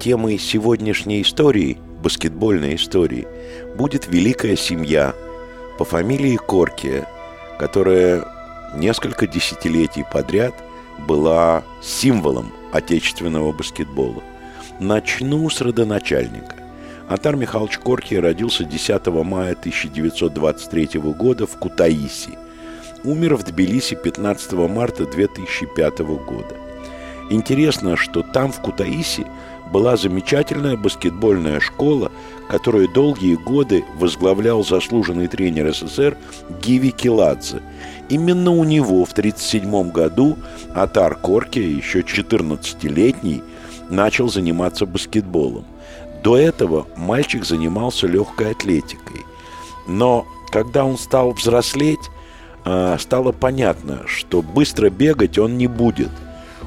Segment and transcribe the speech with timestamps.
[0.00, 3.28] темой сегодняшней истории, баскетбольной истории,
[3.76, 5.14] будет великая семья
[5.78, 7.06] по фамилии Коркия,
[7.58, 8.24] которая
[8.74, 10.54] несколько десятилетий подряд
[11.06, 14.22] была символом отечественного баскетбола.
[14.80, 16.56] Начну с родоначальника.
[17.08, 22.38] Атар Михайлович Корки родился 10 мая 1923 года в Кутаиси.
[23.04, 26.56] Умер в Тбилиси 15 марта 2005 года.
[27.30, 29.26] Интересно, что там, в Кутаиси,
[29.72, 32.10] была замечательная баскетбольная школа,
[32.48, 36.16] которую долгие годы возглавлял заслуженный тренер СССР
[36.62, 37.62] Гиви Киладзе.
[38.08, 40.36] Именно у него в 1937 году
[40.74, 43.42] Атар Корки, еще 14-летний,
[43.88, 45.64] начал заниматься баскетболом–
[46.22, 49.24] до этого мальчик занимался легкой атлетикой.
[49.86, 52.10] Но когда он стал взрослеть,
[52.64, 56.10] а, стало понятно, что быстро бегать он не будет.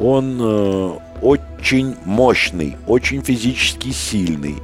[0.00, 0.92] Он э,
[1.24, 4.56] очень мощный, очень физически сильный.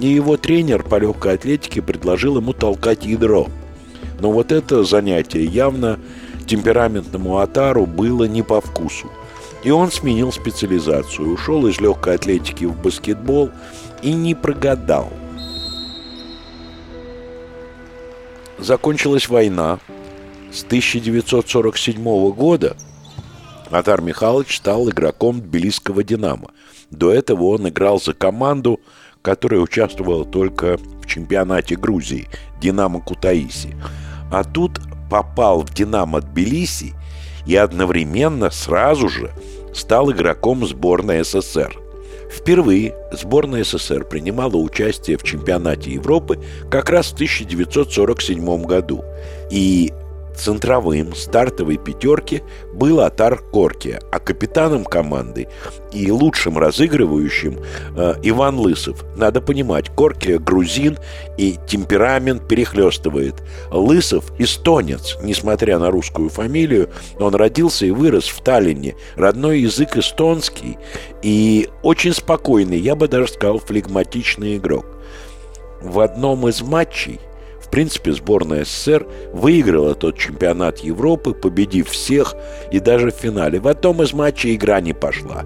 [0.00, 3.48] И его тренер по легкой атлетике предложил ему толкать ядро.
[4.20, 5.98] Но вот это занятие явно
[6.46, 9.10] темпераментному Атару было не по вкусу.
[9.64, 13.50] И он сменил специализацию, ушел из легкой атлетики в баскетбол–
[14.02, 15.12] и не прогадал.
[18.58, 19.78] Закончилась война.
[20.50, 22.76] С 1947 года
[23.70, 26.50] Атар Михайлович стал игроком тбилисского «Динамо».
[26.90, 28.80] До этого он играл за команду,
[29.22, 32.28] которая участвовала только в чемпионате Грузии
[32.60, 33.76] «Динамо Кутаиси».
[34.30, 34.80] А тут
[35.10, 36.94] попал в «Динамо Тбилиси»
[37.46, 39.30] и одновременно сразу же
[39.74, 41.78] стал игроком сборной СССР–
[42.30, 46.38] Впервые сборная СССР принимала участие в чемпионате Европы
[46.70, 49.02] как раз в 1947 году.
[49.50, 49.92] И
[50.38, 55.48] Центровым стартовой пятерки был Атар Коркия, а капитаном команды
[55.92, 57.58] и лучшим разыгрывающим
[57.96, 59.04] э, Иван Лысов.
[59.16, 60.96] Надо понимать, Коркия грузин
[61.36, 63.34] и темперамент перехлестывает.
[63.72, 68.94] Лысов эстонец, несмотря на русскую фамилию, он родился и вырос в Таллине.
[69.16, 70.78] Родной язык эстонский
[71.20, 74.86] и очень спокойный, я бы даже сказал, флегматичный игрок.
[75.80, 77.20] В одном из матчей
[77.68, 82.34] в принципе, сборная СССР выиграла тот чемпионат Европы, победив всех
[82.72, 83.60] и даже в финале.
[83.60, 85.44] В одном из матчей игра не пошла.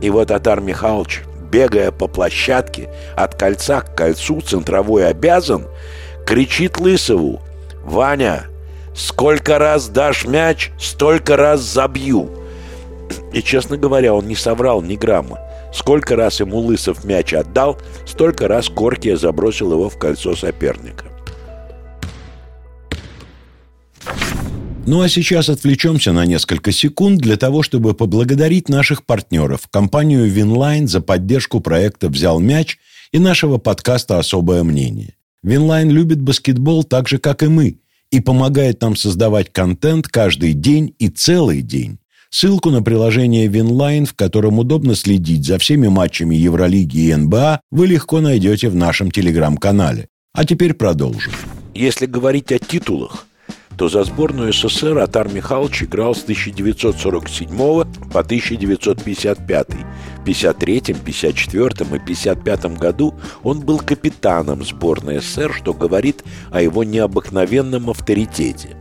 [0.00, 5.66] И вот Атар Михайлович, бегая по площадке от кольца к кольцу, центровой обязан,
[6.24, 7.40] кричит Лысову
[7.82, 8.44] «Ваня,
[8.94, 12.30] сколько раз дашь мяч, столько раз забью!»
[13.32, 15.40] И, честно говоря, он не соврал ни грамма.
[15.74, 17.76] Сколько раз ему Лысов мяч отдал,
[18.06, 21.06] столько раз Коркия забросил его в кольцо соперника.
[24.86, 30.86] Ну а сейчас отвлечемся на несколько секунд для того, чтобы поблагодарить наших партнеров, компанию Winline
[30.86, 32.78] за поддержку проекта «Взял мяч»
[33.10, 35.14] и нашего подкаста «Особое мнение».
[35.42, 37.80] Winline любит баскетбол так же, как и мы,
[38.12, 41.98] и помогает нам создавать контент каждый день и целый день.
[42.30, 47.88] Ссылку на приложение Winline, в котором удобно следить за всеми матчами Евролиги и НБА, вы
[47.88, 50.06] легко найдете в нашем телеграм-канале.
[50.32, 51.32] А теперь продолжим.
[51.74, 53.26] Если говорить о титулах–
[53.76, 59.68] то за сборную СССР Отар Михайлович играл с 1947 по 1955.
[60.20, 66.84] В 53, 54 и 55 году он был капитаном сборной СССР, что говорит о его
[66.84, 68.76] необыкновенном авторитете.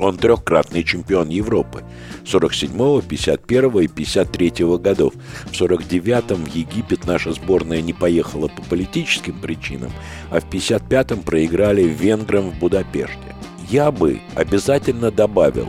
[0.00, 1.82] Он трехкратный чемпион Европы
[2.24, 5.14] 47, 51 и 53 годов.
[5.46, 9.90] В 49-м в Египет наша сборная не поехала по политическим причинам,
[10.30, 13.37] а в 55-м проиграли венграм в Будапеште
[13.68, 15.68] я бы обязательно добавил,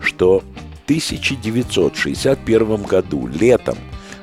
[0.00, 3.76] что в 1961 году, летом,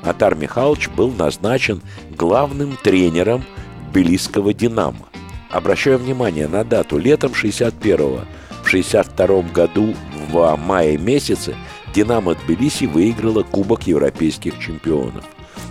[0.03, 1.81] Атар Михайлович был назначен
[2.11, 3.43] главным тренером
[3.89, 5.07] Тбилисского «Динамо».
[5.49, 6.97] Обращаю внимание на дату.
[6.97, 8.21] Летом 61-го,
[8.63, 9.95] в 62 году,
[10.29, 11.55] в мае месяце,
[11.93, 15.23] «Динамо» Тбилиси выиграла Кубок Европейских чемпионов.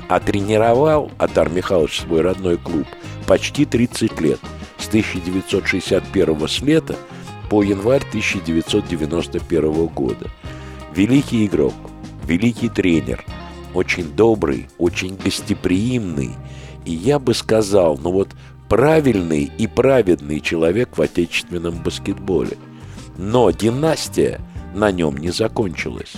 [0.09, 2.87] А тренировал Атар Михайлович свой родной клуб
[3.27, 4.41] почти 30 лет.
[4.79, 6.97] С 1961 с лета
[7.55, 10.29] по январь 1991 года.
[10.93, 11.75] Великий игрок,
[12.27, 13.25] великий тренер,
[13.75, 16.31] очень добрый, очень гостеприимный
[16.85, 18.31] и, я бы сказал, ну вот
[18.69, 22.59] правильный и праведный человек в отечественном баскетболе.
[23.19, 24.41] Но династия
[24.75, 26.15] на нем не закончилась.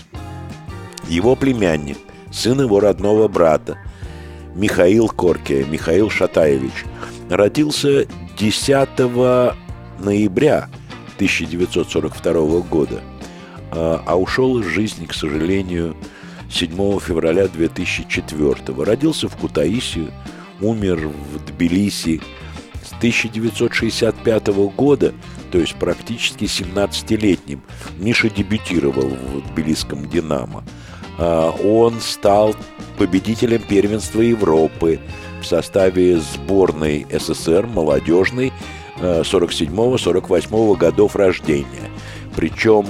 [1.07, 1.99] Его племянник,
[2.33, 3.77] сын его родного брата,
[4.55, 6.87] Михаил Коркия, Михаил Шатаевич,
[7.29, 8.07] родился
[8.39, 8.89] 10
[9.99, 10.71] ноября
[11.17, 13.01] 1942 года,
[13.71, 15.97] а, а ушел из жизни, к сожалению,
[16.51, 20.13] 7 февраля 2004 Родился в Кутаиси,
[20.61, 22.21] умер в Тбилиси.
[22.83, 24.47] С 1965
[24.77, 25.13] года,
[25.51, 27.63] то есть практически 17-летним,
[27.99, 30.65] Миша дебютировал в тбилисском «Динамо».
[31.19, 32.55] А, он стал
[32.97, 35.01] победителем первенства Европы
[35.41, 38.53] в составе сборной СССР молодежной
[39.01, 41.91] 47-48 э, годов рождения.
[42.35, 42.87] Причем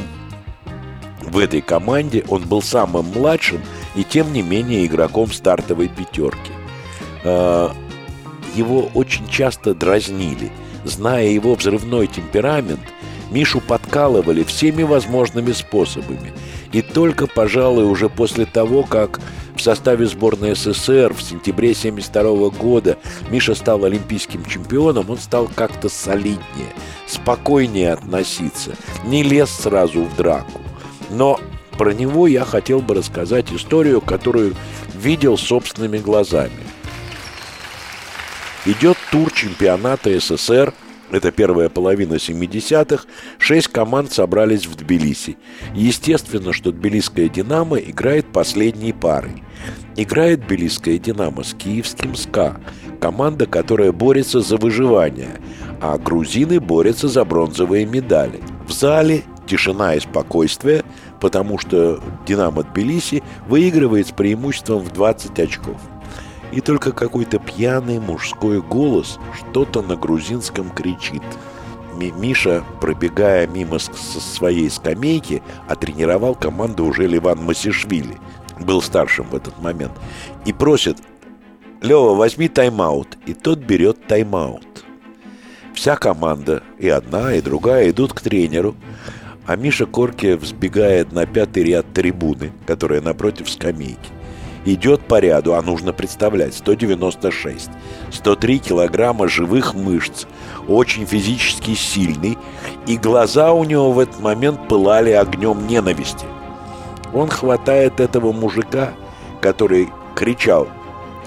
[1.23, 3.61] в этой команде он был самым младшим
[3.95, 6.53] и тем не менее игроком стартовой пятерки.
[7.25, 7.71] Э,
[8.55, 10.51] его очень часто дразнили.
[10.85, 12.81] Зная его взрывной темперамент,
[13.31, 16.33] Мишу подкалывали всеми возможными способами.
[16.73, 19.21] И только, пожалуй, уже после того, как
[19.57, 22.99] в составе сборной СССР в сентябре 1972 года
[23.31, 26.73] Миша стал олимпийским чемпионом, он стал как-то солиднее,
[27.07, 30.61] спокойнее относиться, не лез сразу в драку.
[31.11, 31.41] Но
[31.79, 34.55] про него я хотел бы рассказать историю, которую
[34.95, 36.53] видел собственными глазами.
[38.65, 40.73] Идет тур чемпионата СССР–
[41.11, 43.05] это первая половина 70-х,
[43.39, 45.37] шесть команд собрались в Тбилиси.
[45.75, 49.45] Естественно, что тбилисская «Динамо» играет последней парой.
[49.97, 52.61] Играет тбилисская «Динамо» с киевским «СКА»,
[53.01, 55.41] команда, которая борется за выживание,
[55.81, 58.41] а грузины борются за бронзовые медали.
[58.67, 60.83] В зале тишина и спокойствие,
[61.21, 65.81] потому что «Динамо» Тбилиси выигрывает с преимуществом в 20 очков–
[66.57, 71.23] и только какой-то пьяный мужской голос что-то на грузинском кричит.
[71.99, 78.17] Миша, пробегая мимо со своей скамейки, отренировал команду уже Ливан Масишвили,
[78.59, 79.93] был старшим в этот момент,
[80.47, 80.97] и просит
[81.83, 84.85] «Лева, возьми тайм-аут», и тот берет тайм-аут.
[85.75, 88.75] Вся команда, и одна, и другая, идут к тренеру,
[89.47, 94.16] а Миша Корки взбегает на пятый ряд трибуны, которая напротив скамейки
[94.67, 97.71] идет по ряду, а нужно представлять, 196.
[98.11, 100.27] 103 килограмма живых мышц,
[100.69, 102.37] очень физически сильный,
[102.87, 106.27] и глаза у него в этот момент пылали огнем ненависти.
[107.15, 108.93] Он хватает этого мужика,
[109.41, 110.69] который кричал,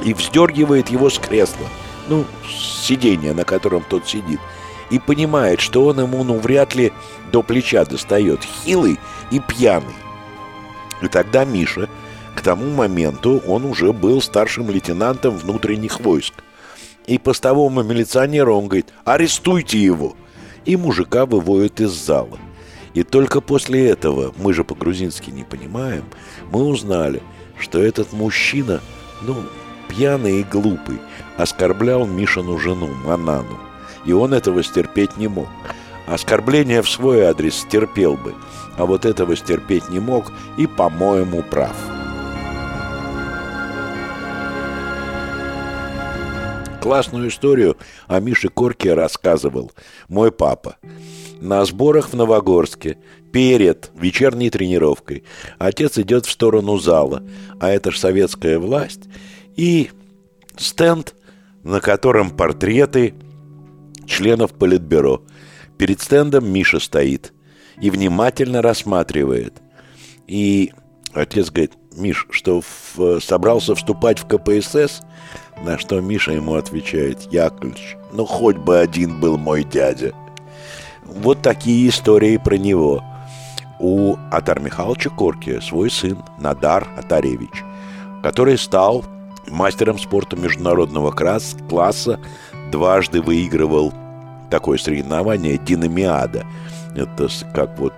[0.04, 1.68] и вздергивает его с кресла,
[2.08, 4.40] ну, с сиденья, на котором тот сидит,
[4.90, 6.92] и понимает, что он ему, ну, вряд ли
[7.32, 9.00] до плеча достает, хилый
[9.32, 9.96] и пьяный.
[11.02, 11.88] И тогда Миша
[12.40, 16.36] к тому моменту он уже был старшим лейтенантом внутренних войск.
[17.06, 20.16] И постовому милиционеру он говорит «Арестуйте его!»
[20.64, 22.40] И мужика выводят из зала.
[22.94, 26.06] И только после этого, мы же по-грузински не понимаем,
[26.50, 27.22] мы узнали,
[27.60, 28.80] что этот мужчина,
[29.22, 29.36] ну,
[29.90, 31.00] пьяный и глупый,
[31.38, 33.60] оскорблял Мишину жену, Манану.
[34.06, 35.50] И он этого стерпеть не мог.
[36.08, 38.34] Оскорбление в свой адрес стерпел бы,
[38.78, 41.76] а вот этого стерпеть не мог и, по-моему, прав.
[46.82, 47.78] Классную историю
[48.08, 49.72] о Мише Корке рассказывал
[50.08, 50.78] мой папа.
[51.42, 52.98] На сборах в Новогорске
[53.34, 55.24] перед вечерней тренировкой
[55.58, 57.24] отец идет в сторону зала,
[57.60, 59.02] а это ж советская власть,
[59.56, 59.92] и
[60.58, 61.16] стенд,
[61.64, 63.14] на котором портреты
[64.08, 65.24] членов Политбюро.
[65.78, 67.34] Перед стендом Миша стоит
[67.82, 69.62] и внимательно рассматривает.
[70.28, 70.72] И
[71.14, 75.02] отец говорит, Миш, что в, собрался вступать в КПСС?
[75.64, 80.14] На что Миша ему отвечает, Яковлевич, ну хоть бы один был мой дядя.
[81.04, 83.04] Вот такие истории про него.
[83.80, 87.64] У Атар Михайловича Корки свой сын Надар Атаревич,
[88.22, 89.04] который стал
[89.48, 92.20] мастером спорта международного класса,
[92.72, 93.94] дважды выигрывал
[94.50, 96.46] такое соревнование «Динамиада».
[96.96, 97.94] Это как вот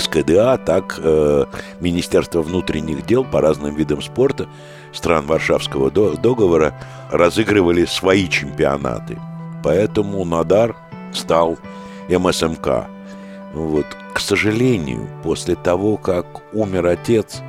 [0.00, 1.44] СКДА, так э,
[1.80, 4.48] Министерство внутренних дел по разным видам спорта
[4.92, 6.74] стран Варшавского договора
[7.10, 9.18] разыгрывали свои чемпионаты.
[9.62, 10.76] Поэтому Надар
[11.12, 11.58] стал
[12.08, 12.86] МСМК.
[13.54, 13.86] Вот.
[14.12, 17.40] К сожалению, после того, как умер отец,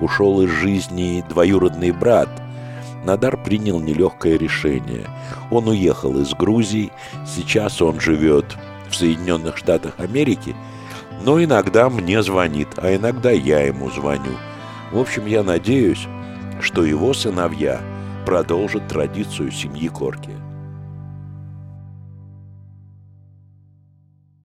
[0.00, 2.28] ушел из жизни двоюродный брат,
[3.04, 5.06] Надар принял нелегкое решение.
[5.50, 6.92] Он уехал из Грузии,
[7.26, 8.44] сейчас он живет
[8.90, 10.54] в Соединенных Штатах Америки–
[11.22, 14.36] но иногда мне звонит, а иногда я ему звоню.
[14.92, 16.06] В общем, я надеюсь,
[16.60, 17.80] что его сыновья
[18.26, 20.39] продолжат традицию семьи Корки.